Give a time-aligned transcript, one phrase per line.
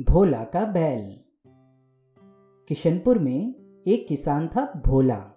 [0.00, 1.20] भोला का बैल।
[2.68, 3.54] किशनपुर में
[3.86, 5.30] एक किसान था भोला।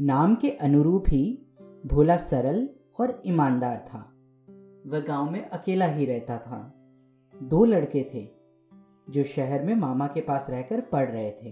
[0.00, 1.46] नाम के अनुरूप ही
[1.86, 2.68] भोला सरल
[3.00, 3.98] और ईमानदार था।
[4.90, 6.74] वह गाँव में अकेला ही रहता था।
[7.42, 8.28] दो लड़के थे,
[9.10, 11.50] जो शहर में मामा के पास रहकर पढ़ रहे थे।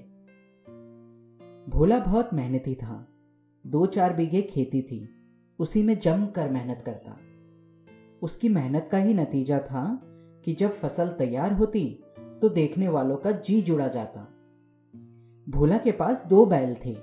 [1.71, 3.09] भोला बहुत मेहनती था।
[3.67, 5.09] दो चार बीघे खेती थी।
[5.59, 7.17] उसी में जम कर मेहनत करता।
[8.23, 10.01] उसकी मेहनत का ही नतीजा था
[10.45, 12.01] कि जब फ़सल तैयार होती
[12.45, 14.21] तो देखने वालों का जी जुड़ा जाता।
[15.49, 16.97] भोला के पास दो बैल थे।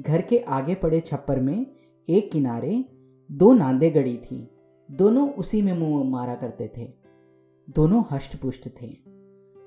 [0.00, 1.66] घर के आगे पड़े छप्पर में
[2.08, 2.84] एक किनारे
[3.32, 4.50] दो नांदे गड़ी थी।
[4.90, 6.92] दोनों उसी में मुँह मारा करते थे।
[7.70, 8.96] दोनों हष्ट पुष्ट थे।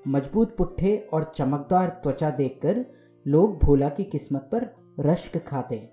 [0.08, 2.86] मज़बूत पुट्ठे और चमकदार त्वचा देखकर
[3.26, 5.90] लोग भोला की किस्मत पर रश्क खाते।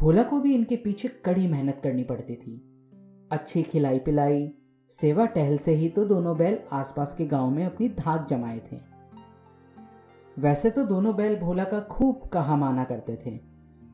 [0.00, 2.62] भोला को भी इनके पीछे कड़ी मेहनत करनी पड़ती थी।
[3.32, 4.52] अच्छी खिलाई पिलाई
[4.94, 8.78] सेवा टहल से ही तो दोनों बैल आसपास के गाँव में अपनी धाक जमाए थे।
[10.36, 13.30] वैसे तो दोनों बैल भोला का खूब कहा माना करते थे,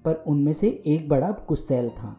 [0.05, 2.17] पर उनमें से एक बड़ा गुस्सैल था।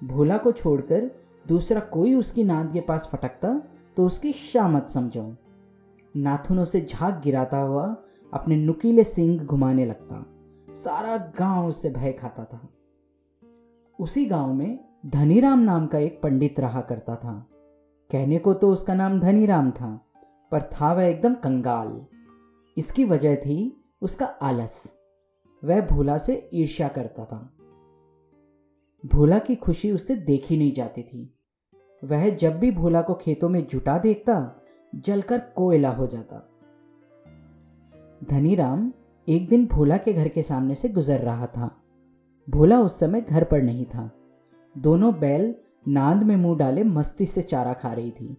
[0.00, 1.10] भोला को छोड़कर
[1.46, 3.54] दूसरा कोई उसकी नांद के पास फटकता
[3.96, 5.36] तो उसकी शामत समझो।
[6.14, 7.84] नाथुनों से झाग गिराता हुआ
[8.32, 10.24] अपने नुकीले सिंग घुमाने लगता।
[10.74, 12.68] सारा गाँव उससे भय खाता था।
[13.98, 17.46] उसी गाँव में धनीराम नाम का एक पंडित रहा करता था।
[18.12, 20.06] कहने को तो उसका नाम धनीराम था,
[20.50, 22.06] पर था वह एकदम कंगाल।
[22.78, 24.92] इसकी वजह थी उसका आलस।
[25.64, 27.52] वह भोला से ईर्ष्या करता था।
[29.06, 31.34] भोला की खुशी उससे देखी नहीं जाती थी।
[32.04, 34.62] वह जब भी भोला को खेतों में जुटा देखता,
[34.94, 36.48] जलकर कोयला हो जाता।
[38.30, 38.92] धनीराम
[39.28, 41.82] एक दिन भोला के घर के सामने से गुजर रहा था।
[42.50, 44.10] भोला उस समय घर पर नहीं था।
[44.78, 45.54] दोनों बैल
[45.86, 48.36] नांद में मुँह डाले मस्ती से चारा खा रही थी।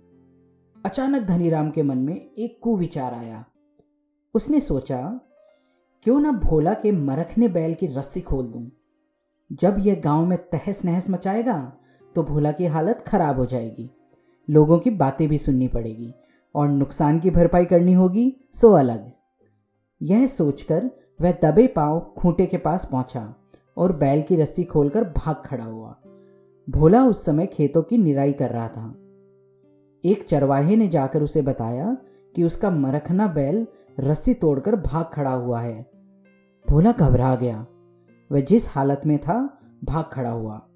[0.86, 3.44] अचानक धनीराम के मन में एक कुविचार आया।
[4.36, 5.20] उसने सोचा,
[6.06, 8.72] क्यों ना भोला के मरखने बैल की रस्सी खोल दूँ?
[9.52, 11.58] जब यह गाँव में तहस नहस मचाएगा
[12.16, 13.90] तो भोला की हालत खराब हो जाएगी।
[14.50, 16.14] लोगों की बातें भी सुननी पड़ेगी
[16.56, 19.12] और नुकसान की भरपाई करनी होगी, सो अलग।
[20.02, 20.90] यह सोचकर
[21.22, 23.36] वह दबे पाँव खूंटे के पास पहुँचा
[23.78, 26.03] और बैल की रस्सी खोलकर भाग खड़ा हुआ।
[26.70, 28.96] भोला उस समय खेतों की निराई कर रहा था।
[30.06, 31.98] एक चरवाहे ने जाकर उसे बताया
[32.36, 33.68] कि उसका मरखना बैल
[34.00, 35.92] रस्सी तोड़कर भाग खड़ा हुआ है।
[36.70, 37.66] भोला घबरा गया।
[38.32, 40.68] वह जिस हालत में था, भाग खड़ा हुआ।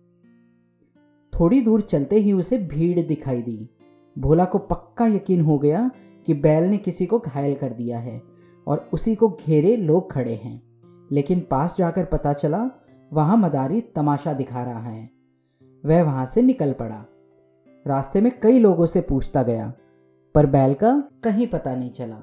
[1.40, 3.70] थोड़ी दूर चलते ही उसे भीड़ दिखाई दी।
[4.18, 5.92] भोला को पक्का यकीन हो गया
[6.26, 8.22] कि बैल ने किसी को घायल कर दिया है
[8.68, 10.64] और उसी को घेरे लोग खड़े हैं।
[11.12, 12.70] लेकिन पास जाकर पता चला,
[13.14, 15.17] वहाँ मदारी तमाशा दिखा रहा है।
[15.86, 17.06] वह वहाँ से निकल पड़ा।
[17.86, 19.74] रास्ते में कई लोगों से पूछता गया,
[20.36, 20.92] पर बैल का
[21.24, 22.18] कहीं पता नहीं चला।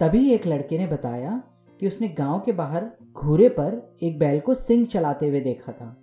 [0.00, 1.42] तभी एक लड़के ने बताया
[1.80, 5.96] कि उसने गाँव के बाहर घूरे पर एक बैल को सिंह चलाते हुए देखा था।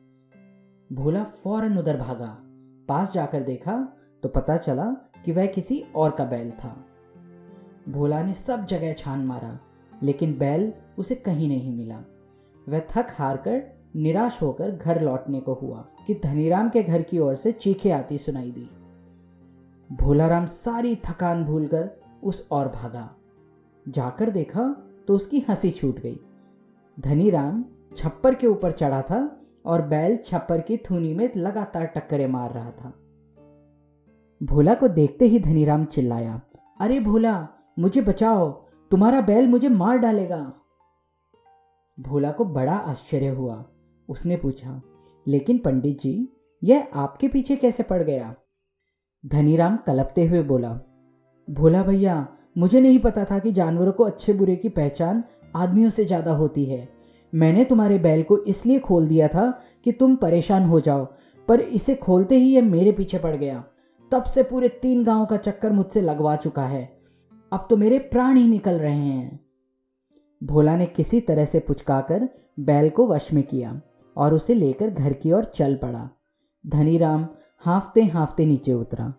[0.93, 2.37] भोला फ़ौरन उधर भागा।
[2.87, 3.77] पास जाकर देखा
[4.23, 4.85] तो पता चला
[5.25, 6.75] कि वह किसी और का बैल था।
[7.89, 9.59] भोला ने सब जगह छान मारा,
[10.03, 12.03] लेकिन बैल उसे कहीं नहीं मिला।
[12.69, 17.19] वह थक हार कर निराश होकर घर लौटने को हुआ कि धनीराम के घर की
[17.19, 18.69] ओर से चीखें आती सुनाई दी।
[19.95, 21.89] भोलाराम सारी थकान भूलकर
[22.23, 23.09] उस ओर भागा।
[23.87, 24.63] जाकर देखा
[25.07, 26.19] तो उसकी हँसी छूट गई।
[26.99, 27.65] धनीराम
[27.97, 32.71] छप्पर के ऊपर चढ़ा था और बैल छप्पर की थूनी में लगातार टक्करे मार रहा
[32.71, 32.93] था।
[34.43, 36.41] भोला को देखते ही धनीराम चिल्लाया,
[36.79, 37.47] अरे भोला,
[37.79, 38.49] मुझे बचाओ,
[38.91, 40.53] तुम्हारा बैल मुझे मार डालेगा।
[41.99, 43.65] भोला को बड़ा आश्चर्य हुआ।
[44.09, 44.81] उसने पूछा,
[45.25, 46.27] लेकिन पंडित जी,
[46.61, 48.33] यह आपके पीछे कैसे पड़ गया?
[49.23, 50.69] धनीराम कलपते हुए बोला,
[51.47, 55.23] भोला भैया, मुझे नहीं पता था कि जानवरों को अच्छे बुरे की पहचान
[55.55, 56.87] आदमियों से ज़्यादा होती है।
[57.33, 59.49] मैंने तुम्हारे बैल को इसलिए खोल दिया था
[59.85, 61.05] कि तुम परेशान हो जाओ,
[61.47, 63.63] पर इसे खोलते ही यह मेरे पीछे पड़ गया।
[64.11, 66.83] तब से पूरे तीन गाँव का चक्कर मुझसे लगवा चुका है।
[67.51, 69.39] अब तो मेरे प्राण ही निकल रहे हैं।
[70.41, 72.27] भोला ने किसी तरह से पुचकाकर
[72.59, 73.81] बैल को वश में किया।
[74.17, 76.09] और उसे लेकर घर की ओर चल पड़ा।
[76.67, 77.27] धनी राम
[77.59, 79.13] हाफते हाफते नीचे उतरा।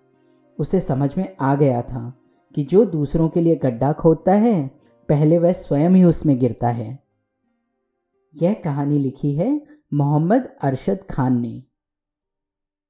[0.58, 2.14] उसे समझ में आ गया था
[2.54, 4.70] कि जो दूसरों के लिए गड्ढा खोदता है,
[5.08, 6.98] पहले वह स्वयं ही उसमें गिरता है।
[8.42, 11.62] यह कहानी लिखी है मोहम्मद अरशद खान ने।